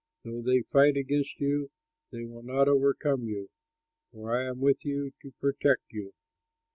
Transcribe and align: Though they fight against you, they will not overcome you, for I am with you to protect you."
Though 0.23 0.41
they 0.41 0.63
fight 0.63 0.97
against 0.97 1.39
you, 1.39 1.69
they 2.11 2.25
will 2.25 2.41
not 2.41 2.67
overcome 2.67 3.25
you, 3.27 3.51
for 4.11 4.35
I 4.35 4.47
am 4.47 4.59
with 4.59 4.83
you 4.83 5.11
to 5.21 5.31
protect 5.39 5.91
you." 5.91 6.15